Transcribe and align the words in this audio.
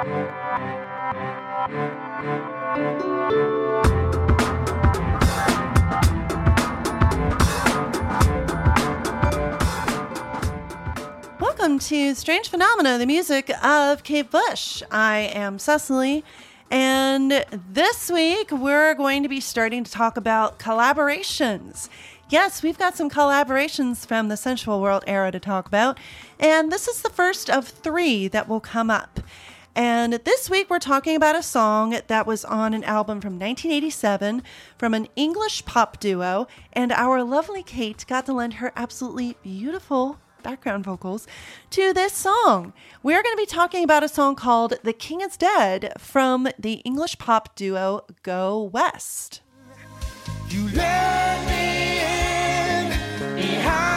Welcome 0.00 0.18
to 11.80 12.14
Strange 12.14 12.48
Phenomena, 12.48 12.96
the 12.96 13.04
music 13.04 13.50
of 13.62 14.02
Kate 14.02 14.30
Bush. 14.30 14.82
I 14.90 15.18
am 15.34 15.58
Cecily, 15.58 16.24
and 16.70 17.44
this 17.70 18.10
week 18.10 18.50
we're 18.50 18.94
going 18.94 19.22
to 19.22 19.28
be 19.28 19.40
starting 19.40 19.84
to 19.84 19.90
talk 19.90 20.16
about 20.16 20.58
collaborations. 20.58 21.90
Yes, 22.30 22.62
we've 22.62 22.78
got 22.78 22.96
some 22.96 23.10
collaborations 23.10 24.06
from 24.06 24.28
the 24.28 24.38
Sensual 24.38 24.80
World 24.80 25.04
era 25.06 25.30
to 25.30 25.40
talk 25.40 25.66
about, 25.66 25.98
and 26.38 26.72
this 26.72 26.88
is 26.88 27.02
the 27.02 27.10
first 27.10 27.50
of 27.50 27.68
three 27.68 28.28
that 28.28 28.48
will 28.48 28.60
come 28.60 28.88
up. 28.88 29.20
And 29.76 30.14
this 30.24 30.50
week 30.50 30.68
we're 30.68 30.80
talking 30.80 31.14
about 31.14 31.36
a 31.36 31.42
song 31.42 32.00
that 32.08 32.26
was 32.26 32.44
on 32.44 32.74
an 32.74 32.82
album 32.84 33.20
from 33.20 33.38
1987 33.38 34.42
from 34.76 34.94
an 34.94 35.06
English 35.14 35.64
pop 35.64 36.00
duo, 36.00 36.48
and 36.72 36.90
our 36.92 37.22
lovely 37.22 37.62
Kate 37.62 38.04
got 38.08 38.26
to 38.26 38.32
lend 38.32 38.54
her 38.54 38.72
absolutely 38.74 39.36
beautiful 39.42 40.18
background 40.42 40.84
vocals 40.84 41.26
to 41.70 41.92
this 41.92 42.12
song. 42.12 42.72
We're 43.02 43.22
going 43.22 43.36
to 43.36 43.42
be 43.42 43.46
talking 43.46 43.84
about 43.84 44.02
a 44.02 44.08
song 44.08 44.34
called 44.34 44.74
The 44.82 44.92
King 44.92 45.20
is 45.20 45.36
Dead 45.36 45.92
from 45.98 46.48
the 46.58 46.74
English 46.84 47.18
pop 47.18 47.54
duo 47.54 48.04
Go 48.22 48.62
West. 48.62 49.42
You 50.48 50.68
let 50.74 51.46
me 51.46 52.00
in 52.00 53.36
behind 53.36 53.89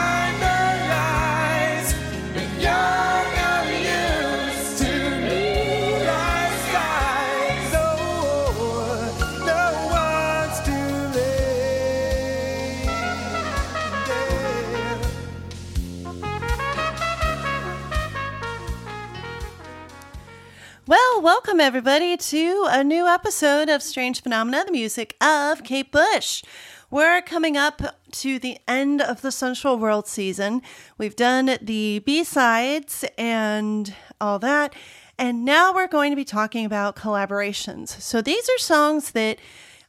welcome 21.54 21.66
everybody 21.66 22.16
to 22.16 22.66
a 22.68 22.82
new 22.82 23.06
episode 23.06 23.68
of 23.68 23.80
Strange 23.80 24.20
Phenomena, 24.20 24.64
the 24.66 24.72
music 24.72 25.14
of 25.20 25.62
Kate 25.62 25.92
Bush. 25.92 26.42
We're 26.90 27.22
coming 27.22 27.56
up 27.56 27.80
to 28.10 28.40
the 28.40 28.58
end 28.66 29.00
of 29.00 29.22
the 29.22 29.30
Sensual 29.30 29.78
World 29.78 30.08
season. 30.08 30.62
We've 30.98 31.14
done 31.14 31.56
the 31.62 32.00
B 32.00 32.24
sides 32.24 33.04
and 33.16 33.94
all 34.20 34.40
that. 34.40 34.74
And 35.16 35.44
now 35.44 35.72
we're 35.72 35.86
going 35.86 36.10
to 36.10 36.16
be 36.16 36.24
talking 36.24 36.66
about 36.66 36.96
collaborations. 36.96 38.00
So 38.00 38.20
these 38.20 38.48
are 38.48 38.58
songs 38.58 39.12
that 39.12 39.38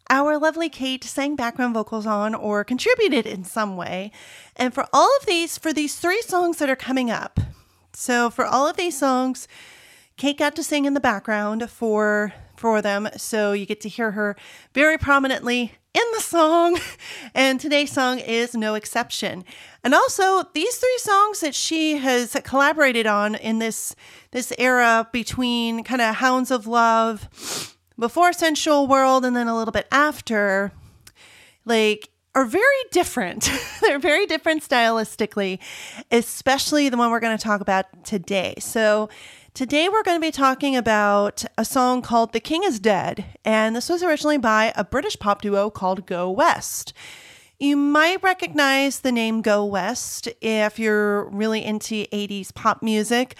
our 0.07 0.37
lovely 0.37 0.69
Kate 0.69 1.03
sang 1.03 1.35
background 1.35 1.73
vocals 1.73 2.05
on 2.05 2.35
or 2.35 2.63
contributed 2.63 3.25
in 3.25 3.43
some 3.43 3.75
way. 3.75 4.11
And 4.55 4.71
for 4.71 4.85
all 4.93 5.09
of 5.19 5.25
these, 5.25 5.57
for 5.57 5.73
these 5.73 5.95
three 5.95 6.21
songs 6.21 6.57
that 6.57 6.69
are 6.69 6.75
coming 6.75 7.09
up, 7.09 7.39
so 7.91 8.29
for 8.29 8.45
all 8.45 8.67
of 8.67 8.77
these 8.77 8.99
songs, 8.99 9.47
Kate 10.17 10.37
got 10.37 10.55
to 10.55 10.63
sing 10.63 10.85
in 10.85 10.93
the 10.93 10.99
background 10.99 11.69
for 11.69 12.33
for 12.55 12.81
them, 12.81 13.09
so 13.17 13.51
you 13.51 13.65
get 13.65 13.81
to 13.81 13.89
hear 13.89 14.11
her 14.11 14.35
very 14.73 14.97
prominently 14.97 15.73
in 15.93 16.03
the 16.13 16.21
song. 16.21 16.79
And 17.33 17.59
today's 17.59 17.91
song 17.91 18.19
is 18.19 18.53
no 18.55 18.75
exception. 18.75 19.43
And 19.83 19.93
also, 19.93 20.43
these 20.53 20.77
three 20.77 20.97
songs 20.99 21.41
that 21.41 21.53
she 21.53 21.97
has 21.97 22.37
collaborated 22.45 23.05
on 23.05 23.35
in 23.35 23.59
this 23.59 23.93
this 24.31 24.53
era 24.57 25.09
between 25.11 25.83
kind 25.83 26.01
of 26.01 26.15
Hounds 26.15 26.49
of 26.49 26.65
Love, 26.65 27.75
before 27.99 28.31
Sensual 28.31 28.87
World, 28.87 29.25
and 29.25 29.35
then 29.35 29.49
a 29.49 29.57
little 29.57 29.73
bit 29.73 29.87
after, 29.91 30.71
like 31.65 32.09
are 32.35 32.45
very 32.45 32.83
different. 32.91 33.49
They're 33.81 33.99
very 33.99 34.25
different 34.25 34.63
stylistically, 34.63 35.59
especially 36.11 36.87
the 36.87 36.97
one 36.97 37.11
we're 37.11 37.19
going 37.19 37.37
to 37.37 37.43
talk 37.43 37.59
about 37.59 38.05
today. 38.05 38.55
So, 38.59 39.09
today 39.55 39.87
we're 39.87 40.03
going 40.03 40.17
to 40.17 40.27
be 40.27 40.31
talking 40.31 40.75
about 40.75 41.45
a 41.57 41.63
song 41.63 42.01
called 42.01 42.33
The 42.33 42.41
King 42.41 42.63
is 42.65 42.77
Dead, 42.77 43.23
and 43.45 43.73
this 43.73 43.87
was 43.87 44.03
originally 44.03 44.37
by 44.37 44.73
a 44.75 44.83
British 44.83 45.17
pop 45.17 45.41
duo 45.41 45.69
called 45.69 46.05
Go 46.05 46.29
West. 46.29 46.91
You 47.57 47.77
might 47.77 48.21
recognize 48.21 48.99
the 48.99 49.13
name 49.13 49.41
Go 49.41 49.63
West 49.63 50.27
if 50.41 50.77
you're 50.77 51.29
really 51.29 51.63
into 51.63 52.05
80s 52.07 52.53
pop 52.53 52.83
music. 52.83 53.37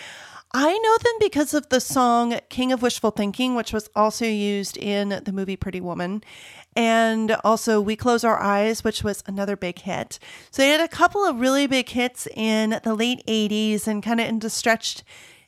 I 0.54 0.78
know 0.78 0.98
them 1.04 1.16
because 1.20 1.54
of 1.54 1.68
the 1.68 1.82
song 1.82 2.40
King 2.48 2.72
of 2.72 2.82
Wishful 2.82 3.12
Thinking, 3.12 3.54
which 3.56 3.74
was 3.74 3.90
also 3.94 4.24
used 4.24 4.78
in 4.78 5.22
the 5.26 5.34
movie 5.34 5.58
Pretty 5.58 5.82
Woman, 5.82 6.24
and 6.78 7.34
also 7.44 7.82
We 7.82 7.98
Close 7.98 8.24
Our 8.24 8.42
Eyes, 8.42 8.86
which 8.86 9.04
was 9.04 9.22
another 9.28 9.58
big 9.58 9.80
hit. 9.80 10.18
So 10.50 10.62
they 10.62 10.70
had 10.70 10.80
a 10.80 10.88
couple 10.88 11.26
of 11.26 11.42
really 11.42 11.68
big 11.68 11.90
hits 11.90 12.26
in 12.38 12.80
the 12.86 12.96
late 12.96 13.22
80s 13.28 13.86
and 13.86 14.02
kind 14.02 14.22
of 14.22 14.28
into 14.28 14.50
stretched 14.50 15.04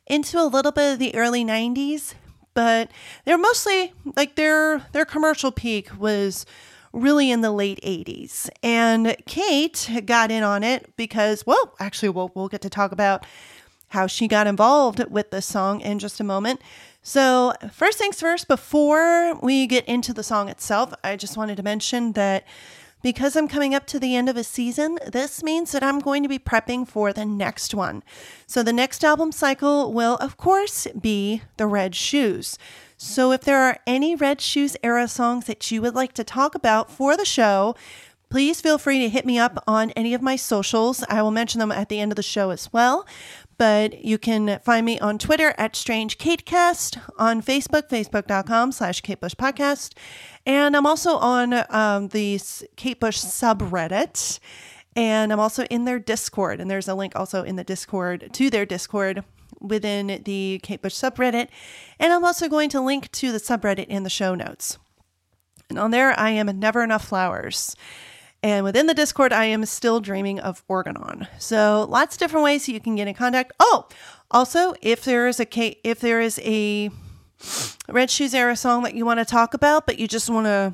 into 0.07 0.39
a 0.41 0.45
little 0.45 0.71
bit 0.71 0.93
of 0.93 0.99
the 0.99 1.15
early 1.15 1.43
90s, 1.43 2.13
but 2.53 2.89
they're 3.25 3.37
mostly 3.37 3.93
like 4.15 4.35
their 4.35 4.79
their 4.91 5.05
commercial 5.05 5.51
peak 5.51 5.89
was 5.97 6.45
really 6.93 7.31
in 7.31 7.41
the 7.41 7.51
late 7.51 7.79
80s. 7.81 8.49
And 8.63 9.15
Kate 9.25 9.89
got 10.05 10.31
in 10.31 10.43
on 10.43 10.63
it 10.63 10.95
because, 10.97 11.45
well, 11.45 11.75
actually, 11.79 12.09
we'll, 12.09 12.31
we'll 12.33 12.47
get 12.47 12.61
to 12.61 12.69
talk 12.69 12.91
about 12.91 13.25
how 13.89 14.07
she 14.07 14.27
got 14.27 14.47
involved 14.47 15.03
with 15.09 15.31
this 15.31 15.45
song 15.45 15.81
in 15.81 15.99
just 15.99 16.19
a 16.19 16.23
moment. 16.23 16.61
So, 17.01 17.53
first 17.71 17.97
things 17.97 18.19
first, 18.19 18.47
before 18.47 19.35
we 19.35 19.65
get 19.65 19.85
into 19.85 20.13
the 20.13 20.23
song 20.23 20.49
itself, 20.49 20.93
I 21.03 21.15
just 21.15 21.37
wanted 21.37 21.55
to 21.57 21.63
mention 21.63 22.13
that 22.13 22.45
because 23.01 23.35
I'm 23.35 23.47
coming 23.47 23.75
up 23.75 23.85
to 23.87 23.99
the 23.99 24.15
end 24.15 24.29
of 24.29 24.37
a 24.37 24.43
season, 24.43 24.97
this 25.05 25.43
means 25.43 25.71
that 25.71 25.83
I'm 25.83 25.99
going 25.99 26.23
to 26.23 26.29
be 26.29 26.39
prepping 26.39 26.87
for 26.87 27.13
the 27.13 27.25
next 27.25 27.73
one. 27.73 28.03
So, 28.45 28.63
the 28.63 28.73
next 28.73 29.03
album 29.03 29.31
cycle 29.31 29.93
will, 29.93 30.15
of 30.15 30.37
course, 30.37 30.87
be 30.99 31.41
The 31.57 31.67
Red 31.67 31.95
Shoes. 31.95 32.57
So, 32.97 33.31
if 33.31 33.41
there 33.41 33.61
are 33.61 33.79
any 33.85 34.15
Red 34.15 34.41
Shoes 34.41 34.75
era 34.83 35.07
songs 35.07 35.45
that 35.45 35.69
you 35.69 35.81
would 35.81 35.95
like 35.95 36.13
to 36.13 36.23
talk 36.23 36.55
about 36.55 36.89
for 36.89 37.15
the 37.15 37.25
show, 37.25 37.75
please 38.29 38.59
feel 38.59 38.77
free 38.77 38.99
to 38.99 39.09
hit 39.09 39.25
me 39.25 39.37
up 39.37 39.63
on 39.67 39.91
any 39.91 40.13
of 40.13 40.21
my 40.21 40.35
socials. 40.35 41.03
I 41.07 41.21
will 41.21 41.31
mention 41.31 41.59
them 41.59 41.71
at 41.71 41.89
the 41.89 41.99
end 41.99 42.11
of 42.11 42.17
the 42.17 42.23
show 42.23 42.49
as 42.49 42.71
well. 42.73 43.05
But 43.57 44.05
you 44.05 44.17
can 44.17 44.59
find 44.59 44.85
me 44.85 44.99
on 44.99 45.17
Twitter 45.17 45.55
at 45.57 45.75
Strange 45.75 46.17
Katecast, 46.17 46.99
on 47.17 47.41
Facebook, 47.41 47.89
facebook.com 47.89 48.71
slash 48.71 49.01
Kate 49.01 49.19
Bush 49.19 49.33
Podcast. 49.33 49.93
And 50.45 50.77
I'm 50.77 50.85
also 50.85 51.17
on 51.17 51.53
um, 51.69 52.09
the 52.09 52.39
Kate 52.75 52.99
Bush 52.99 53.17
subreddit. 53.17 54.39
And 54.95 55.33
I'm 55.33 55.39
also 55.39 55.63
in 55.65 55.85
their 55.85 55.99
Discord. 55.99 56.59
And 56.59 56.69
there's 56.69 56.87
a 56.87 56.95
link 56.95 57.13
also 57.15 57.43
in 57.43 57.55
the 57.55 57.63
Discord 57.63 58.29
to 58.33 58.49
their 58.49 58.65
Discord 58.65 59.23
within 59.59 60.21
the 60.25 60.59
Kate 60.63 60.81
Bush 60.81 60.93
subreddit. 60.93 61.47
And 61.99 62.13
I'm 62.13 62.23
also 62.23 62.47
going 62.47 62.69
to 62.69 62.81
link 62.81 63.11
to 63.13 63.31
the 63.31 63.39
subreddit 63.39 63.87
in 63.87 64.03
the 64.03 64.09
show 64.09 64.35
notes. 64.35 64.77
And 65.69 65.77
on 65.77 65.91
there, 65.91 66.17
I 66.17 66.29
am 66.29 66.47
Never 66.59 66.83
Enough 66.83 67.05
Flowers. 67.05 67.75
And 68.43 68.63
within 68.63 68.87
the 68.87 68.93
Discord, 68.93 69.33
I 69.33 69.45
am 69.45 69.65
still 69.65 69.99
dreaming 69.99 70.39
of 70.39 70.63
Organon. 70.67 71.27
So 71.39 71.85
lots 71.89 72.15
of 72.15 72.19
different 72.19 72.43
ways 72.43 72.69
you 72.69 72.79
can 72.79 72.95
get 72.95 73.07
in 73.07 73.15
contact. 73.15 73.51
Oh, 73.59 73.87
also, 74.29 74.73
if 74.81 75.03
there 75.03 75.27
is 75.27 75.39
a 75.39 75.47
if 75.83 75.99
there 75.99 76.21
is 76.21 76.39
a 76.43 76.91
Red 77.89 78.09
Shoes 78.09 78.33
era 78.33 78.55
song 78.55 78.83
that 78.83 78.93
you 78.93 79.05
want 79.05 79.19
to 79.19 79.25
talk 79.25 79.53
about, 79.53 79.85
but 79.85 79.99
you 79.99 80.07
just 80.07 80.29
want 80.29 80.45
to 80.45 80.73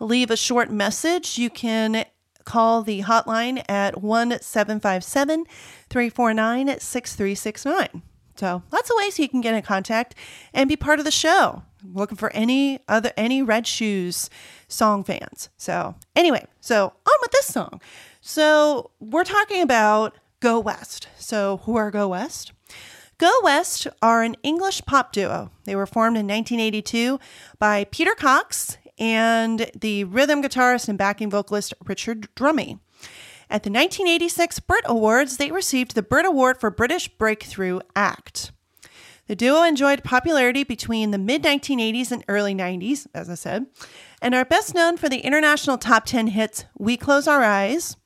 leave 0.00 0.30
a 0.30 0.36
short 0.36 0.70
message, 0.70 1.38
you 1.38 1.50
can 1.50 2.04
call 2.44 2.82
the 2.82 3.02
hotline 3.02 3.64
at 3.68 4.02
1 4.02 4.40
757 4.40 5.44
349 5.88 6.80
6369. 6.80 8.02
So 8.36 8.62
lots 8.72 8.90
of 8.90 8.96
ways 8.98 9.18
you 9.18 9.28
can 9.28 9.40
get 9.40 9.54
in 9.54 9.62
contact 9.62 10.14
and 10.52 10.68
be 10.68 10.76
part 10.76 10.98
of 10.98 11.04
the 11.04 11.10
show. 11.10 11.62
Looking 11.92 12.16
for 12.16 12.32
any 12.32 12.80
other 12.88 13.12
any 13.16 13.42
Red 13.42 13.66
Shoes 13.66 14.30
song 14.68 15.04
fans. 15.04 15.50
So 15.56 15.94
anyway, 16.16 16.46
so 16.60 16.84
on 16.84 17.14
with 17.20 17.30
this 17.32 17.46
song. 17.46 17.80
So 18.20 18.90
we're 19.00 19.24
talking 19.24 19.62
about 19.62 20.16
Go 20.40 20.58
West. 20.58 21.08
So 21.18 21.58
who 21.64 21.76
are 21.76 21.90
Go 21.90 22.08
West? 22.08 22.52
Go 23.18 23.32
West 23.42 23.86
are 24.02 24.22
an 24.22 24.36
English 24.42 24.82
pop 24.86 25.12
duo. 25.12 25.50
They 25.64 25.76
were 25.76 25.86
formed 25.86 26.16
in 26.16 26.26
1982 26.26 27.20
by 27.58 27.84
Peter 27.84 28.14
Cox 28.14 28.76
and 28.98 29.70
the 29.78 30.04
rhythm 30.04 30.42
guitarist 30.42 30.88
and 30.88 30.98
backing 30.98 31.30
vocalist 31.30 31.74
Richard 31.84 32.28
Drummie. 32.34 32.78
At 33.50 33.62
the 33.62 33.70
1986 33.70 34.60
Brit 34.60 34.84
Awards, 34.86 35.36
they 35.36 35.50
received 35.50 35.94
the 35.94 36.02
Brit 36.02 36.26
Award 36.26 36.58
for 36.58 36.70
British 36.70 37.08
Breakthrough 37.08 37.80
Act. 37.94 38.52
The 39.26 39.36
duo 39.36 39.62
enjoyed 39.62 40.04
popularity 40.04 40.64
between 40.64 41.10
the 41.10 41.18
mid 41.18 41.42
1980s 41.42 42.12
and 42.12 42.24
early 42.28 42.54
90s, 42.54 43.06
as 43.14 43.30
I 43.30 43.34
said, 43.34 43.66
and 44.20 44.34
are 44.34 44.44
best 44.44 44.74
known 44.74 44.98
for 44.98 45.08
the 45.08 45.20
international 45.20 45.78
top 45.78 46.04
10 46.04 46.28
hits 46.28 46.66
We 46.78 46.98
Close 46.98 47.26
Our 47.26 47.42
Eyes, 47.42 47.96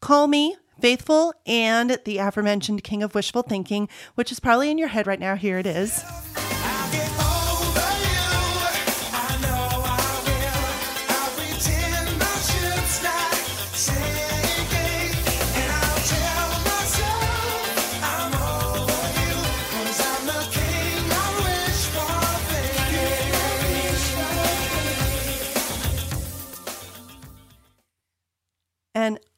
Call 0.00 0.26
Me, 0.26 0.56
Faithful, 0.80 1.32
and 1.46 1.98
the 2.04 2.18
aforementioned 2.18 2.84
King 2.84 3.02
of 3.02 3.14
Wishful 3.14 3.42
Thinking, 3.42 3.88
which 4.14 4.30
is 4.30 4.40
probably 4.40 4.70
in 4.70 4.78
your 4.78 4.88
head 4.88 5.06
right 5.06 5.18
now. 5.18 5.36
Here 5.36 5.58
it 5.58 5.66
is. 5.66 6.04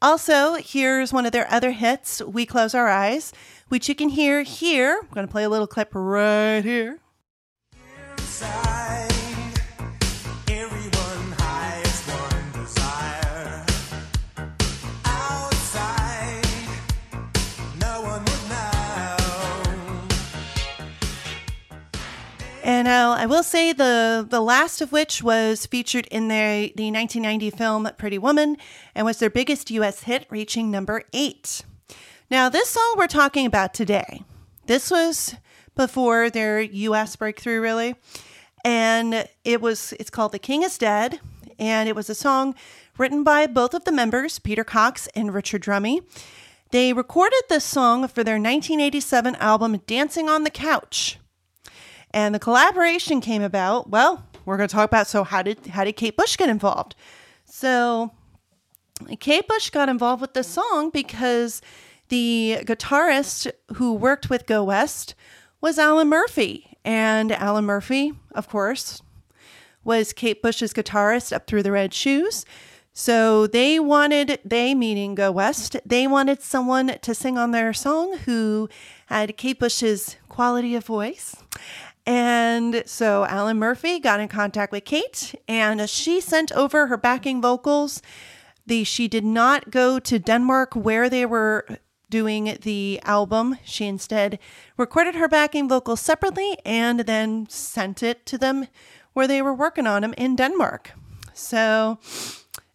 Also, 0.02 0.54
here's 0.54 1.12
one 1.12 1.26
of 1.26 1.32
their 1.32 1.50
other 1.50 1.72
hits, 1.72 2.22
We 2.22 2.46
Close 2.46 2.74
Our 2.74 2.88
Eyes, 2.88 3.32
which 3.68 3.88
you 3.88 3.94
can 3.94 4.08
hear 4.08 4.42
here. 4.42 5.00
I'm 5.02 5.14
going 5.14 5.26
to 5.26 5.30
play 5.30 5.44
a 5.44 5.48
little 5.48 5.66
clip 5.66 5.90
right 5.92 6.64
here. 6.64 6.98
Inside. 8.16 9.19
And 22.70 22.86
uh, 22.86 23.16
I 23.18 23.26
will 23.26 23.42
say 23.42 23.72
the 23.72 24.24
the 24.26 24.40
last 24.40 24.80
of 24.80 24.92
which 24.92 25.24
was 25.24 25.66
featured 25.66 26.06
in 26.06 26.28
their 26.28 26.68
the 26.68 26.92
1990 26.92 27.50
film 27.50 27.90
Pretty 27.98 28.16
Woman 28.16 28.58
and 28.94 29.04
was 29.04 29.18
their 29.18 29.28
biggest 29.28 29.72
U.S. 29.72 30.04
hit, 30.04 30.24
reaching 30.30 30.70
number 30.70 31.02
eight. 31.12 31.62
Now, 32.30 32.48
this 32.48 32.68
song 32.68 32.94
we're 32.96 33.08
talking 33.08 33.44
about 33.44 33.74
today, 33.74 34.22
this 34.66 34.88
was 34.88 35.34
before 35.74 36.30
their 36.30 36.60
U.S. 36.60 37.16
breakthrough, 37.16 37.60
really, 37.60 37.96
and 38.64 39.26
it 39.42 39.60
was 39.60 39.92
it's 39.98 40.08
called 40.08 40.30
"The 40.30 40.38
King 40.38 40.62
Is 40.62 40.78
Dead," 40.78 41.18
and 41.58 41.88
it 41.88 41.96
was 41.96 42.08
a 42.08 42.14
song 42.14 42.54
written 42.96 43.24
by 43.24 43.48
both 43.48 43.74
of 43.74 43.84
the 43.84 43.90
members, 43.90 44.38
Peter 44.38 44.62
Cox 44.62 45.08
and 45.16 45.34
Richard 45.34 45.62
Drummie. 45.62 46.02
They 46.70 46.92
recorded 46.92 47.42
this 47.48 47.64
song 47.64 48.06
for 48.06 48.22
their 48.22 48.36
1987 48.36 49.34
album 49.40 49.82
"Dancing 49.88 50.28
on 50.28 50.44
the 50.44 50.50
Couch." 50.50 51.18
And 52.12 52.34
the 52.34 52.38
collaboration 52.38 53.20
came 53.20 53.42
about. 53.42 53.88
Well, 53.90 54.26
we're 54.44 54.56
going 54.56 54.68
to 54.68 54.74
talk 54.74 54.88
about 54.88 55.06
so 55.06 55.24
how 55.24 55.42
did 55.42 55.66
how 55.66 55.84
did 55.84 55.92
Kate 55.92 56.16
Bush 56.16 56.36
get 56.36 56.48
involved? 56.48 56.94
So 57.44 58.12
Kate 59.18 59.46
Bush 59.46 59.70
got 59.70 59.88
involved 59.88 60.20
with 60.20 60.34
this 60.34 60.48
song 60.48 60.90
because 60.90 61.62
the 62.08 62.58
guitarist 62.62 63.50
who 63.74 63.94
worked 63.94 64.28
with 64.28 64.46
Go 64.46 64.64
West 64.64 65.14
was 65.60 65.78
Alan 65.78 66.08
Murphy. 66.08 66.76
And 66.84 67.30
Alan 67.32 67.66
Murphy, 67.66 68.14
of 68.34 68.48
course, 68.48 69.02
was 69.84 70.12
Kate 70.12 70.42
Bush's 70.42 70.72
guitarist 70.72 71.32
up 71.32 71.46
through 71.46 71.62
the 71.62 71.72
red 71.72 71.92
shoes. 71.92 72.44
So 72.92 73.46
they 73.46 73.78
wanted, 73.78 74.40
they 74.44 74.74
meaning 74.74 75.14
Go 75.14 75.30
West, 75.30 75.76
they 75.86 76.06
wanted 76.06 76.42
someone 76.42 76.98
to 77.00 77.14
sing 77.14 77.38
on 77.38 77.50
their 77.50 77.72
song 77.72 78.18
who 78.18 78.68
had 79.06 79.36
Kate 79.36 79.58
Bush's 79.58 80.16
quality 80.28 80.74
of 80.74 80.84
voice. 80.84 81.36
And 82.06 82.82
so 82.86 83.24
Alan 83.26 83.58
Murphy 83.58 84.00
got 84.00 84.20
in 84.20 84.28
contact 84.28 84.72
with 84.72 84.84
Kate 84.84 85.34
and 85.46 85.88
she 85.88 86.20
sent 86.20 86.50
over 86.52 86.86
her 86.86 86.96
backing 86.96 87.40
vocals. 87.40 88.02
The 88.66 88.84
she 88.84 89.08
did 89.08 89.24
not 89.24 89.70
go 89.70 89.98
to 89.98 90.18
Denmark 90.18 90.74
where 90.74 91.08
they 91.08 91.26
were 91.26 91.66
doing 92.08 92.58
the 92.62 93.00
album. 93.04 93.58
She 93.64 93.86
instead 93.86 94.38
recorded 94.76 95.14
her 95.14 95.28
backing 95.28 95.68
vocals 95.68 96.00
separately 96.00 96.58
and 96.64 97.00
then 97.00 97.46
sent 97.48 98.02
it 98.02 98.26
to 98.26 98.36
them 98.36 98.66
where 99.12 99.28
they 99.28 99.40
were 99.42 99.54
working 99.54 99.86
on 99.86 100.02
them 100.02 100.14
in 100.18 100.36
Denmark. 100.36 100.92
So 101.32 101.98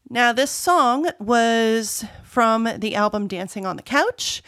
now 0.09 0.33
this 0.33 0.51
song 0.51 1.09
was 1.19 2.05
from 2.23 2.69
the 2.77 2.95
album 2.95 3.27
Dancing 3.27 3.65
on 3.65 3.75
the 3.75 3.83
Couch. 3.83 4.41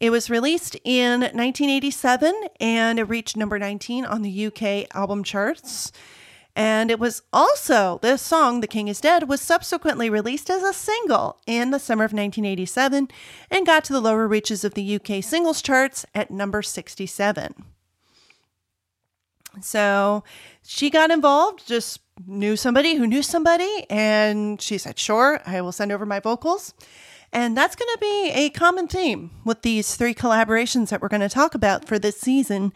It 0.00 0.08
was 0.08 0.30
released 0.30 0.76
in 0.82 1.20
1987 1.20 2.32
and 2.58 2.98
it 2.98 3.04
reached 3.04 3.36
number 3.36 3.58
19 3.58 4.06
on 4.06 4.22
the 4.22 4.46
UK 4.46 4.86
album 4.96 5.22
charts. 5.22 5.92
And 6.56 6.90
it 6.90 6.98
was 6.98 7.22
also, 7.32 8.00
this 8.02 8.22
song, 8.22 8.60
The 8.60 8.66
King 8.66 8.88
is 8.88 9.00
Dead, 9.00 9.28
was 9.28 9.40
subsequently 9.40 10.10
released 10.10 10.50
as 10.50 10.62
a 10.62 10.72
single 10.72 11.38
in 11.46 11.70
the 11.70 11.78
summer 11.78 12.04
of 12.04 12.12
1987 12.12 13.08
and 13.50 13.66
got 13.66 13.84
to 13.84 13.92
the 13.92 14.00
lower 14.00 14.26
reaches 14.26 14.64
of 14.64 14.74
the 14.74 14.96
UK 14.96 15.22
singles 15.22 15.62
charts 15.62 16.06
at 16.14 16.30
number 16.30 16.62
67. 16.62 17.54
So 19.60 20.24
she 20.62 20.90
got 20.90 21.10
involved, 21.10 21.66
just 21.66 22.00
knew 22.26 22.56
somebody 22.56 22.94
who 22.94 23.06
knew 23.06 23.22
somebody, 23.22 23.86
and 23.90 24.60
she 24.60 24.78
said, 24.78 24.98
Sure, 24.98 25.40
I 25.44 25.60
will 25.60 25.72
send 25.72 25.92
over 25.92 26.06
my 26.06 26.20
vocals. 26.20 26.72
And 27.32 27.56
that's 27.56 27.76
going 27.76 27.88
to 27.94 27.98
be 28.00 28.30
a 28.34 28.50
common 28.50 28.88
theme 28.88 29.30
with 29.44 29.62
these 29.62 29.94
three 29.94 30.14
collaborations 30.14 30.88
that 30.88 31.00
we're 31.00 31.08
going 31.08 31.20
to 31.20 31.28
talk 31.28 31.54
about 31.54 31.84
for 31.84 31.98
this 31.98 32.18
season, 32.18 32.72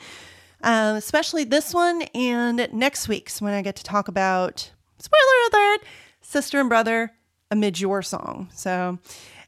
uh, 0.62 0.94
especially 0.96 1.44
this 1.44 1.74
one 1.74 2.02
and 2.14 2.68
next 2.72 3.08
week's 3.08 3.42
when 3.42 3.52
I 3.52 3.62
get 3.62 3.76
to 3.76 3.84
talk 3.84 4.06
about, 4.06 4.70
spoiler 4.98 5.48
alert, 5.52 5.80
Sister 6.20 6.60
and 6.60 6.68
Brother, 6.68 7.12
a 7.50 7.56
Midge 7.56 7.80
Ure 7.80 8.02
Song. 8.02 8.48
So, 8.54 8.98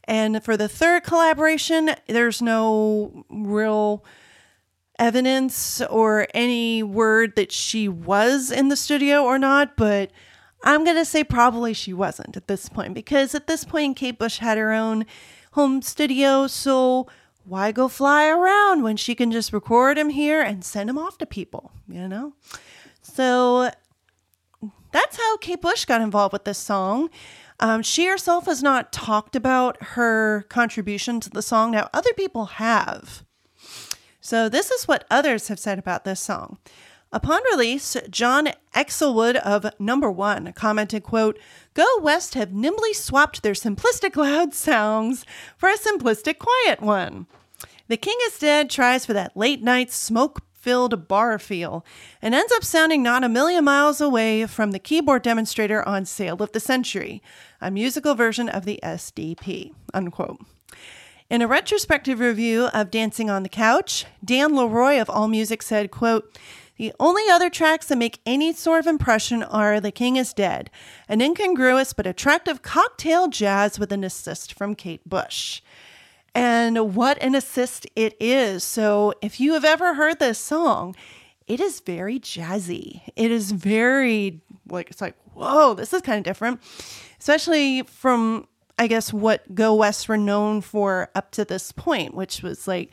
and 0.05 0.43
for 0.43 0.57
the 0.57 0.69
third 0.69 1.05
collaboration, 1.05 1.91
there's 2.09 2.43
no 2.43 3.25
real 3.29 4.05
evidence 4.99 5.81
or 5.83 6.27
any 6.35 6.83
word 6.83 7.37
that 7.37 7.53
she 7.53 7.89
was 7.89 8.51
in 8.51 8.69
the 8.69 8.77
studio 8.77 9.23
or 9.23 9.39
not, 9.39 9.77
but 9.77 10.11
I'm 10.63 10.85
going 10.85 10.97
to 10.97 11.05
say 11.05 11.23
probably 11.23 11.73
she 11.73 11.93
wasn't 11.93 12.37
at 12.37 12.49
this 12.49 12.69
point 12.69 12.95
because 12.95 13.35
at 13.35 13.47
this 13.47 13.65
point, 13.65 13.97
Kate 13.97 14.19
Bush 14.19 14.39
had 14.39 14.59
her 14.59 14.73
own 14.73 15.07
home 15.53 15.83
studio. 15.83 16.47
So 16.47 17.07
why 17.45 17.73
go 17.73 17.89
fly 17.89 18.27
around 18.27 18.83
when 18.83 18.97
she 18.97 19.15
can 19.15 19.31
just 19.31 19.53
record 19.53 19.97
him 19.97 20.09
here 20.09 20.43
and 20.43 20.65
send 20.65 20.91
him 20.91 20.99
off 20.99 21.19
to 21.19 21.27
people, 21.27 21.73
you 21.89 22.09
know? 22.09 22.35
So 23.03 23.71
that's 24.93 25.17
how 25.17 25.37
Kate 25.37 25.61
Bush 25.61 25.85
got 25.85 26.01
involved 26.01 26.33
with 26.33 26.45
this 26.45 26.59
song. 26.59 27.11
Um, 27.61 27.83
she 27.83 28.07
herself 28.07 28.47
has 28.47 28.63
not 28.63 28.93
talked 28.93 29.37
about 29.37 29.83
her 29.83 30.45
contribution 30.49 31.21
to 31.21 31.31
the 31.31 31.43
song. 31.43 31.71
Now, 31.71 31.89
other 31.95 32.13
people 32.15 32.47
have. 32.47 33.25
So, 34.21 34.49
this 34.49 34.71
is 34.71 34.89
what 34.89 35.07
others 35.11 35.49
have 35.49 35.59
said 35.59 35.79
about 35.79 36.05
this 36.05 36.21
song. 36.21 36.59
Upon 37.17 37.41
release, 37.51 37.97
John 38.11 38.51
Aizlewood 38.75 39.37
of 39.37 39.65
Number 39.79 40.11
One 40.11 40.53
commented, 40.53 41.03
quote, 41.03 41.39
Go 41.73 41.87
West 42.03 42.35
have 42.35 42.53
nimbly 42.53 42.93
swapped 42.93 43.43
their 43.43 43.55
simplistic 43.55 44.17
loud 44.17 44.53
sounds 44.53 45.25
for 45.57 45.71
a 45.71 45.79
simplistic 45.79 46.37
quiet 46.37 46.83
one. 46.83 47.27
The 47.89 47.97
King 47.97 48.19
is 48.27 48.39
Dead 48.39 48.69
tries 48.69 49.07
for 49.07 49.15
that 49.15 49.35
late 49.35 49.63
night 49.63 49.91
smoke 49.91 50.43
filled 50.53 51.09
bar 51.09 51.39
feel 51.39 51.87
and 52.21 52.35
ends 52.35 52.53
up 52.53 52.63
sounding 52.63 53.03
not 53.03 53.25
a 53.25 53.31
million 53.31 53.65
miles 53.65 54.03
away 54.03 54.45
from 54.45 54.73
the 54.73 54.79
keyboard 54.79 55.23
demonstrator 55.23 55.83
on 55.89 56.05
Sale 56.05 56.43
of 56.43 56.53
the 56.53 56.61
Century, 56.61 57.23
a 57.63 57.71
musical 57.71 58.15
version 58.15 58.51
of 58.51 58.67
the 58.67 58.79
SDP. 58.83 59.73
Unquote. 59.95 60.45
In 61.31 61.41
a 61.41 61.49
retrospective 61.49 62.21
review 62.21 62.67
of 62.75 62.91
Dancing 62.91 63.31
on 63.31 63.43
the 63.43 63.49
Couch, 63.49 64.05
Dan 64.23 64.51
LeRoy 64.51 65.01
of 65.01 65.09
AllMusic 65.09 65.63
said, 65.63 65.91
quote, 65.91 66.39
the 66.77 66.93
only 67.01 67.23
other 67.31 67.49
tracks 67.49 67.87
that 67.87 67.97
make 67.97 68.21
any 68.27 68.53
sort 68.53 68.81
of 68.81 68.87
impression 68.87 69.43
are 69.43 69.81
The 69.81 69.91
King 69.91 70.17
is 70.17 70.33
Dead, 70.33 70.71
an 71.09 71.21
incongruous 71.21 71.93
but 71.93 72.07
attractive 72.07 72.63
cocktail 72.63 73.29
jazz 73.29 73.79
with 73.79 73.93
an 73.93 74.05
assist 74.05 74.53
from 74.53 74.75
Kate 74.75 75.07
Bush. 75.09 75.63
And 76.35 76.95
what 76.95 77.21
an 77.23 77.35
assist 77.35 77.87
it 77.97 78.15
is. 78.21 78.63
So, 78.63 79.15
if 79.23 79.41
you 79.41 79.55
have 79.55 79.65
ever 79.65 79.95
heard 79.95 80.19
this 80.19 80.39
song, 80.39 80.95
it 81.47 81.61
is 81.61 81.81
very 81.81 82.21
jazzy. 82.21 83.01
It 83.17 83.31
is 83.31 83.53
very, 83.53 84.43
like, 84.69 84.91
it's 84.91 85.01
like, 85.01 85.15
whoa, 85.33 85.73
this 85.73 85.95
is 85.95 86.03
kind 86.03 86.19
of 86.19 86.25
different, 86.25 86.61
especially 87.19 87.85
from, 87.85 88.47
I 88.79 88.87
guess, 88.87 89.15
what 89.15 89.55
Go 89.55 89.75
West 89.75 90.09
were 90.09 90.19
known 90.19 90.61
for 90.61 91.09
up 91.15 91.31
to 91.33 91.45
this 91.47 91.73
point, 91.73 92.15
which 92.15 92.43
was 92.43 92.69
like, 92.69 92.93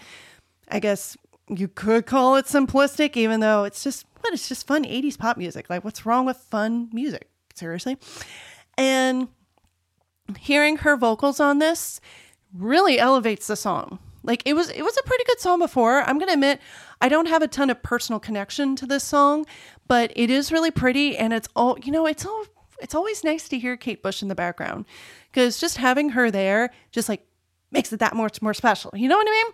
I 0.70 0.80
guess, 0.80 1.18
you 1.50 1.68
could 1.68 2.06
call 2.06 2.36
it 2.36 2.46
simplistic, 2.46 3.18
even 3.18 3.40
though 3.40 3.64
it's 3.64 3.84
just, 3.84 4.06
but 4.22 4.34
it's 4.34 4.48
just 4.48 4.66
fun 4.66 4.84
80s 4.86 5.18
pop 5.18 5.38
music. 5.38 5.70
Like, 5.70 5.84
what's 5.84 6.06
wrong 6.06 6.26
with 6.26 6.38
fun 6.38 6.90
music? 6.94 7.30
Seriously. 7.56 7.98
And 8.78 9.28
hearing 10.40 10.78
her 10.78 10.96
vocals 10.96 11.40
on 11.40 11.60
this 11.60 12.00
really 12.54 13.00
elevates 13.00 13.48
the 13.48 13.56
song. 13.56 14.00
Like 14.24 14.42
it 14.46 14.54
was 14.54 14.70
it 14.70 14.84
was 14.84 14.98
a 14.98 15.04
pretty 15.04 15.24
good 15.26 15.40
song 15.40 15.60
before. 15.60 16.02
I'm 16.02 16.18
going 16.18 16.30
to 16.30 16.34
admit 16.34 16.62
I 17.02 17.10
don't 17.10 17.28
have 17.28 17.42
a 17.42 17.48
ton 17.48 17.70
of 17.70 17.84
personal 17.84 18.20
connection 18.20 18.76
to 18.78 18.86
this 18.86 19.04
song, 19.04 19.46
but 19.88 20.14
it 20.16 20.30
is 20.30 20.52
really 20.52 20.72
pretty 20.72 21.18
and 21.18 21.34
it's 21.34 21.50
all, 21.56 21.78
you 21.84 21.92
know, 21.92 22.06
it's 22.06 22.26
all 22.26 22.46
it's 22.82 22.96
always 22.96 23.24
nice 23.24 23.50
to 23.50 23.60
hear 23.60 23.76
Kate 23.76 24.02
Bush 24.02 24.22
in 24.22 24.30
the 24.30 24.36
background 24.36 24.86
cuz 25.34 25.60
just 25.60 25.78
having 25.78 26.10
her 26.10 26.32
there 26.32 26.72
just 26.92 27.10
like 27.10 27.28
makes 27.72 27.92
it 27.92 28.00
that 28.00 28.16
much 28.16 28.42
more 28.42 28.54
special. 28.54 28.92
You 28.96 29.10
know 29.10 29.18
what 29.18 29.28
I 29.28 29.32
mean? 29.32 29.54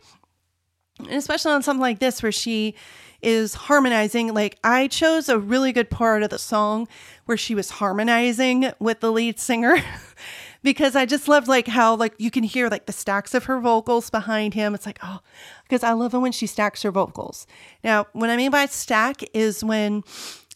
And 0.99 1.13
especially 1.13 1.51
on 1.51 1.63
something 1.63 1.81
like 1.81 1.99
this 1.99 2.21
where 2.21 2.31
she 2.31 2.75
is 3.21 3.53
harmonizing. 3.53 4.33
Like, 4.33 4.57
I 4.63 4.87
chose 4.87 5.29
a 5.29 5.39
really 5.39 5.71
good 5.71 5.89
part 5.89 6.23
of 6.23 6.29
the 6.29 6.39
song 6.39 6.87
where 7.25 7.37
she 7.37 7.55
was 7.55 7.69
harmonizing 7.69 8.71
with 8.79 8.99
the 8.99 9.11
lead 9.11 9.39
singer. 9.39 9.77
because 10.63 10.95
I 10.95 11.05
just 11.05 11.27
loved 11.27 11.47
like 11.47 11.67
how 11.67 11.95
like 11.95 12.13
you 12.17 12.31
can 12.31 12.43
hear 12.43 12.67
like 12.67 12.85
the 12.85 12.91
stacks 12.91 13.33
of 13.33 13.45
her 13.45 13.59
vocals 13.59 14.09
behind 14.09 14.53
him. 14.53 14.75
It's 14.75 14.85
like, 14.85 14.99
oh, 15.03 15.19
because 15.63 15.83
I 15.83 15.93
love 15.93 16.13
it 16.13 16.19
when 16.19 16.31
she 16.31 16.47
stacks 16.47 16.83
her 16.83 16.91
vocals. 16.91 17.47
Now, 17.83 18.07
what 18.13 18.29
I 18.29 18.37
mean 18.37 18.51
by 18.51 18.65
stack 18.65 19.23
is 19.33 19.63
when 19.63 20.03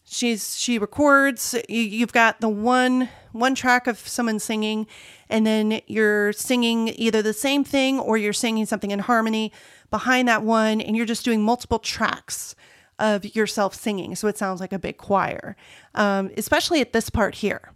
she's 0.04 0.56
she 0.56 0.78
records 0.78 1.54
you, 1.68 1.80
you've 1.80 2.12
got 2.12 2.40
the 2.40 2.48
one 2.48 3.08
one 3.32 3.54
track 3.54 3.86
of 3.86 3.98
someone 3.98 4.38
singing 4.38 4.86
and 5.28 5.46
then 5.46 5.80
you're 5.86 6.32
singing 6.32 6.88
either 6.96 7.22
the 7.22 7.32
same 7.32 7.64
thing 7.64 7.98
or 7.98 8.16
you're 8.16 8.32
singing 8.32 8.66
something 8.66 8.90
in 8.90 9.00
harmony 9.00 9.52
behind 9.90 10.28
that 10.28 10.42
one 10.42 10.80
and 10.80 10.96
you're 10.96 11.06
just 11.06 11.24
doing 11.24 11.42
multiple 11.42 11.78
tracks 11.78 12.54
of 13.00 13.34
yourself 13.34 13.74
singing. 13.74 14.14
So 14.14 14.28
it 14.28 14.38
sounds 14.38 14.60
like 14.60 14.72
a 14.72 14.78
big 14.78 14.98
choir 14.98 15.56
um, 15.94 16.30
especially 16.36 16.80
at 16.80 16.92
this 16.92 17.10
part 17.10 17.34
here 17.36 17.72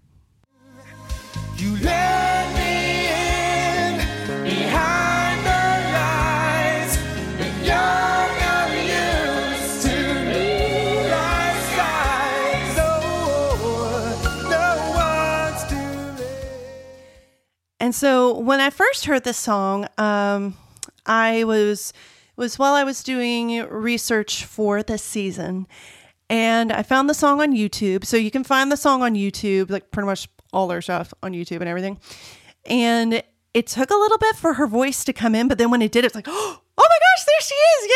And 17.88 17.94
so 17.94 18.38
when 18.38 18.60
I 18.60 18.68
first 18.68 19.06
heard 19.06 19.24
this 19.24 19.38
song, 19.38 19.86
um, 19.96 20.58
I 21.06 21.44
was 21.44 21.94
was 22.36 22.58
while 22.58 22.74
I 22.74 22.84
was 22.84 23.02
doing 23.02 23.66
research 23.66 24.44
for 24.44 24.82
this 24.82 25.02
season, 25.02 25.66
and 26.28 26.70
I 26.70 26.82
found 26.82 27.08
the 27.08 27.14
song 27.14 27.40
on 27.40 27.54
YouTube. 27.54 28.04
So 28.04 28.18
you 28.18 28.30
can 28.30 28.44
find 28.44 28.70
the 28.70 28.76
song 28.76 29.02
on 29.02 29.14
YouTube, 29.14 29.70
like 29.70 29.90
pretty 29.90 30.04
much 30.04 30.28
all 30.52 30.68
her 30.68 30.82
stuff 30.82 31.14
on 31.22 31.32
YouTube 31.32 31.60
and 31.60 31.68
everything. 31.70 31.98
And 32.66 33.22
it 33.54 33.66
took 33.68 33.88
a 33.88 33.96
little 33.96 34.18
bit 34.18 34.36
for 34.36 34.52
her 34.52 34.66
voice 34.66 35.02
to 35.04 35.14
come 35.14 35.34
in, 35.34 35.48
but 35.48 35.56
then 35.56 35.70
when 35.70 35.80
it 35.80 35.90
did, 35.90 36.04
it's 36.04 36.14
like, 36.14 36.28
oh 36.28 36.60
my 36.76 36.84
gosh, 36.84 37.24
there 37.24 37.40
she 37.40 37.54
is! 37.54 37.90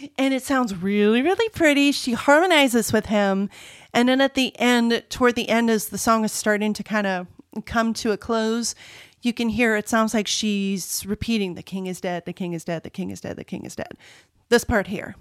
Yay! 0.00 0.10
And 0.18 0.34
it 0.34 0.42
sounds 0.42 0.74
really, 0.74 1.22
really 1.22 1.48
pretty. 1.50 1.92
She 1.92 2.14
harmonizes 2.14 2.92
with 2.92 3.06
him. 3.06 3.50
And 3.94 4.08
then 4.08 4.20
at 4.20 4.34
the 4.34 4.58
end, 4.58 5.04
toward 5.10 5.36
the 5.36 5.48
end, 5.48 5.70
as 5.70 5.90
the 5.90 5.98
song 5.98 6.24
is 6.24 6.32
starting 6.32 6.72
to 6.72 6.82
kind 6.82 7.06
of 7.06 7.28
come 7.66 7.92
to 7.94 8.12
a 8.12 8.16
close, 8.16 8.74
you 9.22 9.32
can 9.32 9.48
hear 9.48 9.76
it 9.76 9.88
sounds 9.88 10.14
like 10.14 10.26
she's 10.26 11.06
repeating, 11.06 11.54
The 11.54 11.62
king 11.62 11.86
is 11.86 12.00
dead, 12.00 12.24
the 12.26 12.32
king 12.32 12.52
is 12.52 12.64
dead, 12.64 12.82
the 12.82 12.90
king 12.90 13.10
is 13.10 13.20
dead, 13.20 13.36
the 13.36 13.44
king 13.44 13.64
is 13.64 13.76
dead. 13.76 13.92
This 14.48 14.64
part 14.64 14.88
here. 14.88 15.14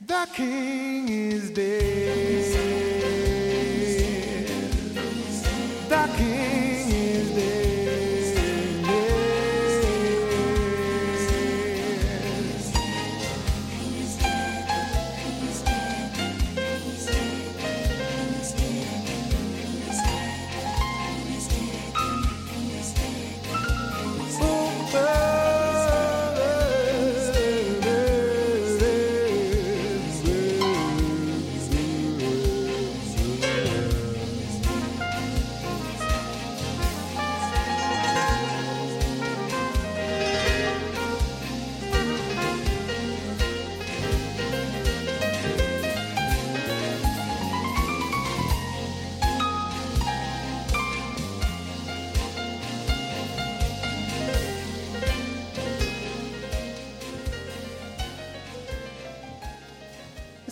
The 0.00 0.26
king 0.34 1.08
is 1.08 1.50
dead. 1.50 3.35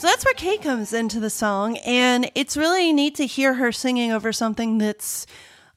So 0.04 0.10
that's 0.10 0.26
where 0.26 0.34
Kate 0.34 0.60
comes 0.60 0.92
into 0.92 1.18
the 1.18 1.30
song, 1.30 1.78
and 1.78 2.30
it's 2.34 2.58
really 2.58 2.92
neat 2.92 3.14
to 3.14 3.24
hear 3.24 3.54
her 3.54 3.72
singing 3.72 4.12
over 4.12 4.34
something 4.34 4.76
that's 4.76 5.26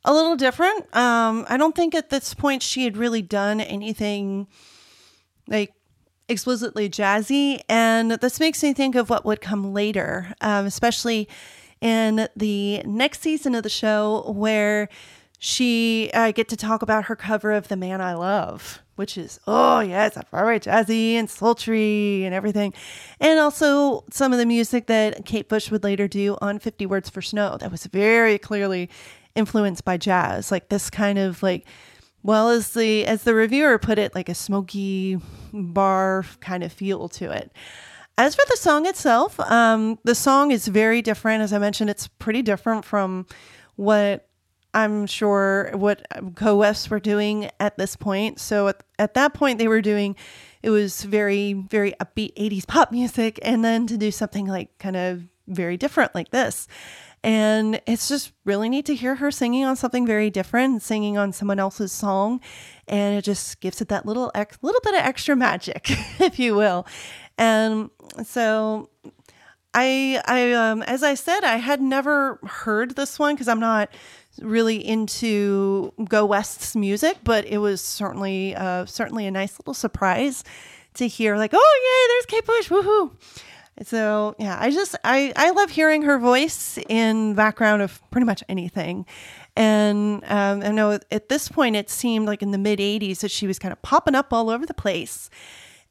a 0.04 0.14
little 0.14 0.36
different. 0.36 0.94
Um, 0.94 1.46
I 1.48 1.56
don't 1.56 1.74
think 1.74 1.96
at 1.96 2.10
this 2.10 2.34
point 2.34 2.62
she 2.62 2.84
had 2.84 2.98
really 2.98 3.22
done 3.22 3.62
anything 3.62 4.48
like 5.48 5.72
explicitly 6.28 6.90
jazzy, 6.90 7.62
and 7.70 8.12
this 8.12 8.42
makes 8.42 8.62
me 8.62 8.74
think 8.74 8.96
of 8.96 9.10
what 9.10 9.24
would 9.24 9.40
come 9.40 9.72
later, 9.72 10.34
um, 10.42 10.66
especially 10.66 11.30
in 11.80 12.28
the 12.36 12.84
next 12.84 13.22
season 13.22 13.56
of 13.56 13.64
the 13.64 13.70
show 13.70 14.30
where 14.36 14.90
she 15.38 16.12
I 16.14 16.30
uh, 16.30 16.32
get 16.32 16.48
to 16.50 16.58
talk 16.58 16.82
about 16.82 17.06
her 17.06 17.16
cover 17.16 17.52
of 17.52 17.68
"The 17.68 17.78
Man 17.78 18.02
I 18.02 18.14
Love." 18.14 18.82
which 18.98 19.16
is, 19.16 19.40
oh, 19.46 19.80
yes, 19.80 20.18
very 20.32 20.60
jazzy 20.60 21.14
and 21.14 21.30
sultry 21.30 22.26
and 22.26 22.34
everything. 22.34 22.74
And 23.20 23.40
also 23.40 24.04
some 24.12 24.34
of 24.34 24.40
the 24.40 24.46
music 24.46 24.88
that 24.88 25.24
Kate 25.24 25.48
Bush 25.48 25.70
would 25.70 25.84
later 25.84 26.08
do 26.08 26.36
on 26.42 26.58
50 26.58 26.88
Words 26.88 27.08
for 27.08 27.22
Snow 27.22 27.58
that 27.60 27.72
was 27.72 27.86
very 27.86 28.40
clearly 28.40 28.90
influenced 29.36 29.86
by 29.86 29.98
jazz. 29.98 30.52
Like 30.52 30.70
this 30.70 30.90
kind 30.90 31.20
of 31.20 31.44
like, 31.44 31.68
well, 32.24 32.50
as 32.50 32.74
the 32.74 33.06
as 33.06 33.24
the 33.24 33.36
reviewer 33.36 33.78
put 33.78 34.00
it, 34.00 34.16
like 34.16 34.30
a 34.30 34.36
smoky 34.36 35.20
bar 35.54 36.26
kind 36.42 36.64
of 36.64 36.74
feel 36.74 37.08
to 37.10 37.32
it. 37.32 37.52
As 38.18 38.34
for 38.34 38.44
the 38.50 38.58
song 38.58 38.88
itself, 38.88 39.40
um, 39.40 40.00
the 40.04 40.16
song 40.16 40.50
is 40.50 40.68
very 40.68 41.04
different. 41.04 41.44
As 41.44 41.54
I 41.54 41.60
mentioned, 41.60 41.92
it's 41.92 42.08
pretty 42.08 42.42
different 42.42 42.84
from 42.84 43.28
what 43.76 44.27
I'm 44.74 45.08
sure 45.08 45.72
what 45.74 46.06
Go 46.34 46.58
West 46.58 46.90
were 46.90 47.00
doing 47.00 47.50
at 47.60 47.78
this 47.78 47.96
point. 47.96 48.40
So 48.40 48.68
at, 48.68 48.84
at 49.00 49.14
that 49.16 49.34
point, 49.34 49.58
they 49.58 49.68
were 49.68 49.82
doing 49.82 50.16
it 50.64 50.70
was 50.70 51.04
very, 51.04 51.54
very 51.54 51.94
upbeat 51.94 52.34
80s 52.36 52.68
pop 52.68 52.92
music, 52.92 53.40
and 53.42 53.64
then 53.64 53.88
to 53.88 53.98
do 53.98 54.12
something 54.12 54.48
like 54.48 54.78
kind 54.80 54.96
of 54.96 55.24
very 55.48 55.78
different 55.78 56.14
like 56.14 56.32
this. 56.32 56.68
And 57.24 57.82
it's 57.88 58.08
just 58.08 58.32
really 58.46 58.70
neat 58.70 58.86
to 58.86 58.96
hear 58.96 59.16
her 59.16 59.32
singing 59.32 59.66
on 59.66 59.76
something 59.76 60.06
very 60.06 60.30
different, 60.30 60.82
singing 60.82 61.18
on 61.18 61.34
someone 61.34 61.60
else's 61.60 61.92
song, 61.92 62.42
and 62.88 63.18
it 63.18 63.24
just 63.24 63.60
gives 63.60 63.82
it 63.82 63.88
that 63.90 64.06
little 64.06 64.32
ex- 64.36 64.60
little 64.62 64.82
bit 64.84 64.94
of 64.94 65.00
extra 65.00 65.36
magic, 65.36 65.90
if 66.20 66.38
you 66.38 66.56
will. 66.56 66.86
And 67.38 67.90
so 68.24 68.90
I 69.80 70.22
I 70.26 70.54
um 70.54 70.82
as 70.84 71.04
I 71.04 71.14
said, 71.14 71.44
I 71.44 71.58
had 71.58 71.82
never 71.82 72.40
heard 72.44 72.96
this 72.96 73.20
one 73.20 73.36
because 73.36 73.48
I'm 73.48 73.60
not 73.60 73.90
really 74.42 74.86
into 74.86 75.94
Go 76.10 76.26
West's 76.26 76.76
music, 76.76 77.18
but 77.24 77.46
it 77.46 77.60
was 77.60 77.80
certainly 77.80 78.56
uh, 78.56 78.88
certainly 78.88 79.28
a 79.28 79.32
nice 79.32 79.60
little 79.60 79.76
surprise 79.76 80.44
to 80.96 81.08
hear 81.08 81.38
like, 81.38 81.52
oh 81.54 81.80
yay, 81.86 82.14
there's 82.14 82.26
Kate 82.26 82.46
Bush, 82.46 82.70
woohoo! 82.70 83.12
So 83.84 84.36
yeah, 84.40 84.58
I 84.60 84.72
just 84.72 84.96
I 85.04 85.32
I 85.36 85.52
love 85.52 85.70
hearing 85.70 86.02
her 86.02 86.18
voice 86.18 86.80
in 86.90 87.36
background 87.36 87.84
of 87.84 88.02
pretty 88.10 88.26
much 88.26 88.44
anything. 88.50 89.06
And 89.56 90.24
um, 90.26 90.64
I 90.64 90.72
know 90.72 90.98
at 91.12 91.30
this 91.30 91.50
point 91.50 91.76
it 91.76 91.92
seemed 91.92 92.26
like 92.26 92.42
in 92.42 92.50
the 92.50 92.58
mid 92.58 92.80
80s 92.80 93.20
that 93.20 93.30
she 93.30 93.46
was 93.46 93.60
kind 93.60 93.72
of 93.72 93.80
popping 93.84 94.16
up 94.16 94.34
all 94.34 94.50
over 94.50 94.66
the 94.66 94.74
place. 94.74 95.30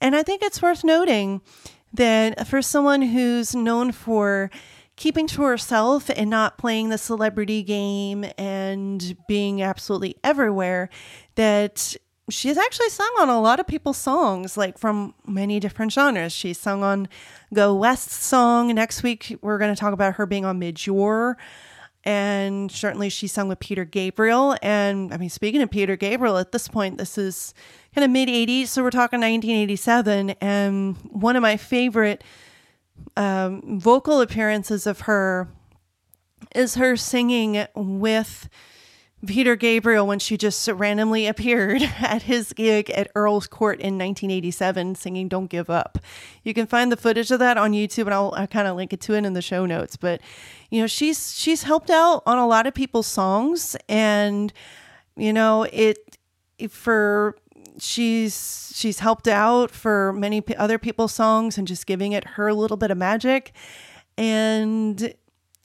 And 0.00 0.16
I 0.16 0.24
think 0.24 0.42
it's 0.42 0.60
worth 0.60 0.82
noting 0.82 1.40
that 1.96 2.46
for 2.46 2.62
someone 2.62 3.02
who's 3.02 3.54
known 3.54 3.92
for 3.92 4.50
keeping 4.96 5.26
to 5.26 5.42
herself 5.42 6.10
and 6.16 6.30
not 6.30 6.56
playing 6.56 6.88
the 6.88 6.98
celebrity 6.98 7.62
game 7.62 8.24
and 8.38 9.16
being 9.28 9.62
absolutely 9.62 10.16
everywhere 10.24 10.88
that 11.34 11.94
she's 12.30 12.56
actually 12.56 12.88
sung 12.88 13.12
on 13.20 13.28
a 13.28 13.40
lot 13.40 13.60
of 13.60 13.66
people's 13.66 13.98
songs, 13.98 14.56
like 14.56 14.78
from 14.78 15.14
many 15.26 15.60
different 15.60 15.92
genres. 15.92 16.32
She's 16.32 16.58
sung 16.58 16.82
on 16.82 17.08
Go 17.54 17.74
West 17.74 18.10
song. 18.10 18.74
Next 18.74 19.02
week, 19.02 19.38
we're 19.42 19.58
going 19.58 19.74
to 19.74 19.78
talk 19.78 19.92
about 19.92 20.14
her 20.14 20.26
being 20.26 20.44
on 20.44 20.58
Midge 20.58 20.88
And 22.06 22.70
certainly 22.70 23.08
she 23.08 23.26
sung 23.26 23.48
with 23.48 23.58
Peter 23.58 23.84
Gabriel. 23.84 24.56
And 24.62 25.12
I 25.12 25.16
mean, 25.16 25.28
speaking 25.28 25.60
of 25.60 25.70
Peter 25.70 25.96
Gabriel, 25.96 26.38
at 26.38 26.52
this 26.52 26.68
point, 26.68 26.98
this 26.98 27.18
is 27.18 27.52
kind 27.96 28.04
of 28.04 28.10
mid 28.12 28.28
80s. 28.28 28.68
So 28.68 28.82
we're 28.84 28.90
talking 28.90 29.18
1987. 29.20 30.30
And 30.40 30.96
one 31.10 31.34
of 31.34 31.42
my 31.42 31.56
favorite 31.56 32.22
um, 33.16 33.80
vocal 33.80 34.20
appearances 34.20 34.86
of 34.86 35.00
her 35.00 35.48
is 36.54 36.76
her 36.76 36.96
singing 36.96 37.66
with 37.74 38.48
Peter 39.24 39.56
Gabriel 39.56 40.06
when 40.06 40.18
she 40.18 40.36
just 40.36 40.68
randomly 40.68 41.26
appeared 41.26 41.82
at 42.00 42.22
his 42.22 42.52
gig 42.52 42.90
at 42.90 43.10
Earl's 43.14 43.46
Court 43.46 43.78
in 43.80 43.98
1987 43.98 44.94
singing 44.94 45.28
Don't 45.28 45.46
Give 45.46 45.70
Up. 45.70 45.98
You 46.42 46.52
can 46.52 46.66
find 46.66 46.92
the 46.92 46.96
footage 46.96 47.30
of 47.30 47.38
that 47.38 47.56
on 47.56 47.72
YouTube 47.72 48.04
and 48.04 48.14
I'll, 48.14 48.34
I'll 48.36 48.46
kind 48.46 48.68
of 48.68 48.76
link 48.76 48.92
it 48.92 49.00
to 49.02 49.14
it 49.14 49.24
in 49.24 49.32
the 49.32 49.42
show 49.42 49.64
notes. 49.64 49.96
But, 49.96 50.20
you 50.70 50.80
know, 50.80 50.86
she's 50.86 51.34
she's 51.34 51.62
helped 51.62 51.90
out 51.90 52.22
on 52.26 52.38
a 52.38 52.46
lot 52.46 52.66
of 52.66 52.74
people's 52.74 53.06
songs 53.06 53.76
and, 53.88 54.52
you 55.16 55.32
know, 55.32 55.62
it 55.64 56.18
for 56.68 57.36
she's 57.78 58.72
she's 58.74 58.98
helped 58.98 59.28
out 59.28 59.70
for 59.70 60.12
many 60.12 60.40
p- 60.40 60.54
other 60.56 60.78
people's 60.78 61.12
songs 61.12 61.58
and 61.58 61.66
just 61.66 61.86
giving 61.86 62.12
it 62.12 62.24
her 62.24 62.52
little 62.52 62.76
bit 62.76 62.90
of 62.90 62.98
magic 62.98 63.52
And 64.18 65.14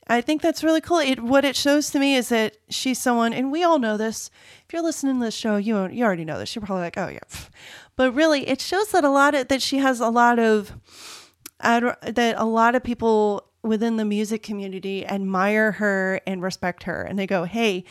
I 0.08 0.22
think 0.22 0.42
that's 0.42 0.64
really 0.64 0.82
cool. 0.82 0.98
It 0.98 1.22
what 1.22 1.46
it 1.46 1.56
shows 1.56 1.90
to 1.92 2.00
me 2.00 2.16
is 2.16 2.30
that 2.30 2.58
she's 2.70 3.00
someone, 3.00 3.34
and 3.34 3.52
we 3.52 3.64
all 3.64 3.80
know 3.80 3.98
this. 3.98 4.30
If 4.66 4.74
you're 4.74 4.82
listening 4.82 5.20
to 5.20 5.26
this 5.26 5.36
show, 5.36 5.58
you 5.58 5.88
you 5.90 6.04
already 6.04 6.26
know 6.26 6.40
this. 6.40 6.56
You're 6.56 6.66
probably 6.66 6.84
like, 6.84 6.98
oh 6.98 7.08
yeah, 7.08 7.20
but 7.96 8.14
really, 8.14 8.48
it 8.48 8.62
shows 8.62 8.92
that 8.92 9.04
a 9.04 9.10
lot 9.10 9.36
of 9.36 9.48
that 9.50 9.62
she 9.62 9.78
has 9.78 10.00
a 10.00 10.10
lot 10.10 10.40
of 10.40 10.74
that 11.62 12.34
a 12.38 12.46
lot 12.46 12.76
of 12.76 12.84
people 12.84 13.48
within 13.64 13.98
the 13.98 14.06
music 14.06 14.42
community 14.42 15.06
admire 15.06 15.74
her 15.74 16.20
and 16.26 16.42
respect 16.42 16.84
her, 16.84 17.04
and 17.04 17.18
they 17.20 17.28
go, 17.28 17.44
hey, 17.44 17.84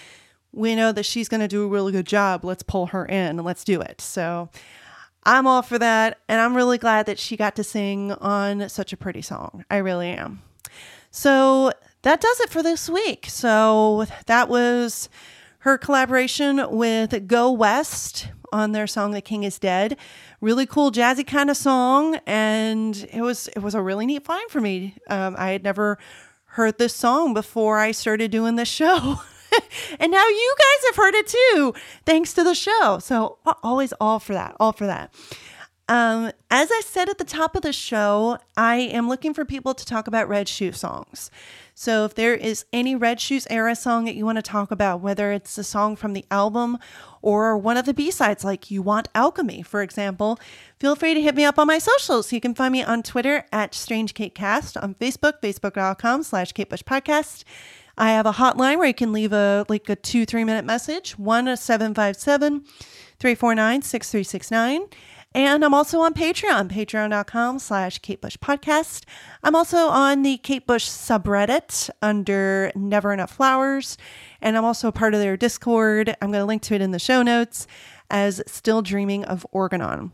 we 0.52 0.74
know 0.74 0.90
that 0.90 1.04
she's 1.04 1.28
going 1.28 1.40
to 1.40 1.48
do 1.48 1.62
a 1.62 1.68
really 1.68 1.92
good 1.92 2.06
job. 2.06 2.44
Let's 2.44 2.64
pull 2.64 2.86
her 2.86 3.06
in 3.06 3.38
and 3.38 3.44
let's 3.44 3.64
do 3.64 3.80
it. 3.80 4.00
So. 4.00 4.50
I'm 5.22 5.46
all 5.46 5.60
for 5.60 5.78
that, 5.78 6.18
and 6.30 6.40
I'm 6.40 6.56
really 6.56 6.78
glad 6.78 7.04
that 7.04 7.18
she 7.18 7.36
got 7.36 7.54
to 7.56 7.62
sing 7.62 8.10
on 8.10 8.70
such 8.70 8.94
a 8.94 8.96
pretty 8.96 9.20
song. 9.20 9.66
I 9.70 9.76
really 9.76 10.08
am. 10.08 10.40
So 11.10 11.72
that 12.02 12.20
does 12.20 12.40
it 12.40 12.50
for 12.50 12.62
this 12.62 12.88
week. 12.88 13.26
So 13.28 14.06
that 14.26 14.48
was 14.48 15.08
her 15.60 15.76
collaboration 15.76 16.64
with 16.70 17.26
Go 17.26 17.52
West 17.52 18.28
on 18.52 18.72
their 18.72 18.86
song 18.86 19.12
"The 19.12 19.20
King 19.20 19.42
Is 19.44 19.58
Dead." 19.58 19.96
Really 20.40 20.66
cool, 20.66 20.90
jazzy 20.90 21.26
kind 21.26 21.50
of 21.50 21.56
song, 21.56 22.18
and 22.26 23.08
it 23.12 23.22
was 23.22 23.48
it 23.48 23.60
was 23.60 23.74
a 23.74 23.82
really 23.82 24.06
neat 24.06 24.24
find 24.24 24.50
for 24.50 24.60
me. 24.60 24.96
Um, 25.08 25.34
I 25.38 25.50
had 25.50 25.62
never 25.62 25.98
heard 26.44 26.78
this 26.78 26.94
song 26.94 27.34
before 27.34 27.78
I 27.78 27.92
started 27.92 28.30
doing 28.30 28.56
this 28.56 28.68
show. 28.68 29.20
and 30.00 30.12
now 30.12 30.26
you 30.26 30.54
guys 30.58 30.86
have 30.88 30.96
heard 30.96 31.14
it 31.14 31.26
too, 31.26 31.74
thanks 32.06 32.32
to 32.34 32.44
the 32.44 32.54
show. 32.54 32.98
So 33.00 33.38
always 33.62 33.92
all 34.00 34.18
for 34.18 34.32
that, 34.32 34.56
all 34.58 34.72
for 34.72 34.86
that. 34.86 35.14
Um, 35.90 36.30
as 36.52 36.70
I 36.70 36.82
said 36.86 37.08
at 37.08 37.18
the 37.18 37.24
top 37.24 37.56
of 37.56 37.62
the 37.62 37.72
show, 37.72 38.38
I 38.56 38.76
am 38.76 39.08
looking 39.08 39.34
for 39.34 39.44
people 39.44 39.74
to 39.74 39.84
talk 39.84 40.06
about 40.06 40.28
Red 40.28 40.46
Shoe 40.46 40.70
songs. 40.70 41.32
So 41.74 42.04
if 42.04 42.14
there 42.14 42.32
is 42.32 42.64
any 42.72 42.94
Red 42.94 43.20
Shoes 43.20 43.44
era 43.50 43.74
song 43.74 44.04
that 44.04 44.14
you 44.14 44.24
want 44.24 44.36
to 44.36 44.42
talk 44.42 44.70
about, 44.70 45.00
whether 45.00 45.32
it's 45.32 45.58
a 45.58 45.64
song 45.64 45.96
from 45.96 46.12
the 46.12 46.24
album 46.30 46.78
or 47.22 47.58
one 47.58 47.76
of 47.76 47.86
the 47.86 47.92
B-sides 47.92 48.44
like 48.44 48.70
You 48.70 48.82
Want 48.82 49.08
Alchemy, 49.16 49.62
for 49.62 49.82
example, 49.82 50.38
feel 50.78 50.94
free 50.94 51.12
to 51.12 51.20
hit 51.20 51.34
me 51.34 51.44
up 51.44 51.58
on 51.58 51.66
my 51.66 51.78
socials. 51.78 52.32
You 52.32 52.40
can 52.40 52.54
find 52.54 52.70
me 52.70 52.84
on 52.84 53.02
Twitter 53.02 53.44
at 53.50 53.72
StrangeKateCast, 53.72 54.80
on 54.80 54.94
Facebook, 54.94 55.40
facebook.com 55.42 56.22
slash 56.22 56.52
KateBushPodcast. 56.52 57.42
I 57.98 58.10
have 58.10 58.26
a 58.26 58.32
hotline 58.32 58.76
where 58.76 58.86
you 58.86 58.94
can 58.94 59.12
leave 59.12 59.32
a 59.32 59.66
like 59.68 59.88
a 59.88 59.96
two, 59.96 60.24
three 60.24 60.44
minute 60.44 60.64
message, 60.64 61.18
1 61.18 61.56
757 61.56 62.60
349 63.18 63.82
6369. 63.82 64.86
And 65.32 65.64
I'm 65.64 65.74
also 65.74 66.00
on 66.00 66.12
Patreon, 66.12 66.70
patreon.com 66.72 67.60
slash 67.60 68.00
Kate 68.00 68.20
Bush 68.20 68.36
Podcast. 68.36 69.04
I'm 69.44 69.54
also 69.54 69.86
on 69.86 70.22
the 70.22 70.38
Kate 70.38 70.66
Bush 70.66 70.88
subreddit 70.88 71.88
under 72.02 72.72
Never 72.74 73.12
Enough 73.12 73.30
Flowers. 73.30 73.96
And 74.40 74.56
I'm 74.56 74.64
also 74.64 74.88
a 74.88 74.92
part 74.92 75.14
of 75.14 75.20
their 75.20 75.36
Discord. 75.36 76.16
I'm 76.20 76.32
going 76.32 76.42
to 76.42 76.46
link 76.46 76.62
to 76.62 76.74
it 76.74 76.80
in 76.80 76.90
the 76.90 76.98
show 76.98 77.22
notes 77.22 77.68
as 78.10 78.42
Still 78.48 78.82
Dreaming 78.82 79.24
of 79.24 79.46
Organon. 79.52 80.10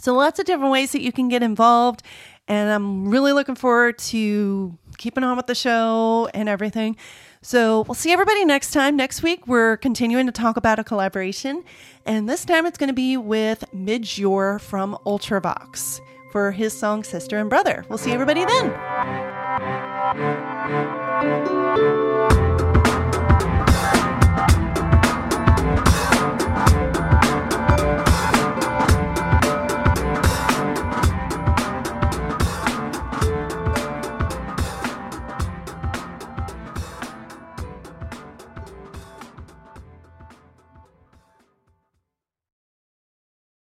So 0.00 0.12
lots 0.12 0.40
of 0.40 0.46
different 0.46 0.72
ways 0.72 0.90
that 0.90 1.02
you 1.02 1.12
can 1.12 1.28
get 1.28 1.44
involved. 1.44 2.02
And 2.48 2.68
I'm 2.70 3.08
really 3.08 3.32
looking 3.32 3.54
forward 3.54 3.98
to 3.98 4.76
keeping 4.98 5.22
on 5.22 5.36
with 5.36 5.46
the 5.46 5.54
show 5.54 6.28
and 6.34 6.48
everything. 6.48 6.96
So 7.42 7.82
we'll 7.82 7.94
see 7.94 8.12
everybody 8.12 8.44
next 8.44 8.72
time. 8.72 8.96
Next 8.96 9.22
week, 9.22 9.46
we're 9.46 9.76
continuing 9.76 10.26
to 10.26 10.32
talk 10.32 10.56
about 10.56 10.78
a 10.78 10.84
collaboration. 10.84 11.64
And 12.04 12.28
this 12.28 12.44
time 12.44 12.66
it's 12.66 12.78
going 12.78 12.88
to 12.88 12.94
be 12.94 13.16
with 13.16 13.64
Midge 13.72 14.18
Ure 14.18 14.58
from 14.58 14.96
Ultravox 15.06 16.00
for 16.32 16.50
his 16.52 16.76
song 16.76 17.04
Sister 17.04 17.38
and 17.38 17.48
Brother. 17.48 17.84
We'll 17.88 17.98
see 17.98 18.12
everybody 18.12 18.44
then. 18.44 18.72